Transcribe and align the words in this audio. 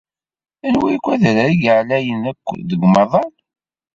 Anwa 0.65 0.89
adrar 1.13 1.49
i 1.53 1.55
yeɛlayen 1.63 2.21
akk 2.31 2.47
deg 2.69 2.81
umaḍal? 2.85 3.31